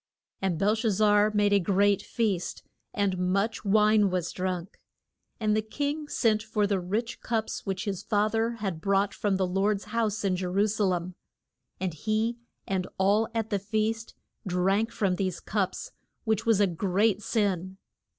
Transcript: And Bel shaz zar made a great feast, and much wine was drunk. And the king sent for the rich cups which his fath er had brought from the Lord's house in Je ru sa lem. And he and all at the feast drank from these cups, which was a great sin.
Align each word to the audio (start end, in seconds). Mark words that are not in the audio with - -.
And 0.41 0.57
Bel 0.57 0.73
shaz 0.73 0.93
zar 0.93 1.29
made 1.31 1.53
a 1.53 1.59
great 1.59 2.01
feast, 2.01 2.63
and 2.91 3.19
much 3.19 3.63
wine 3.63 4.09
was 4.09 4.31
drunk. 4.31 4.79
And 5.39 5.55
the 5.55 5.61
king 5.61 6.07
sent 6.07 6.41
for 6.41 6.65
the 6.65 6.79
rich 6.79 7.21
cups 7.21 7.67
which 7.67 7.85
his 7.85 8.01
fath 8.01 8.33
er 8.33 8.51
had 8.53 8.81
brought 8.81 9.13
from 9.13 9.35
the 9.37 9.45
Lord's 9.45 9.83
house 9.93 10.25
in 10.25 10.35
Je 10.37 10.47
ru 10.47 10.65
sa 10.65 10.85
lem. 10.85 11.13
And 11.79 11.93
he 11.93 12.39
and 12.65 12.87
all 12.97 13.29
at 13.35 13.51
the 13.51 13.59
feast 13.59 14.15
drank 14.47 14.91
from 14.91 15.17
these 15.17 15.39
cups, 15.39 15.91
which 16.23 16.47
was 16.47 16.59
a 16.59 16.65
great 16.65 17.21
sin. 17.21 17.77